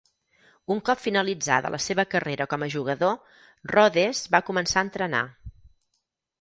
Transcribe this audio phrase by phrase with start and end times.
[0.75, 3.37] Un cop finalitzada la seva carrera com a jugador,
[3.75, 5.25] Rhodes va començar a entrenar.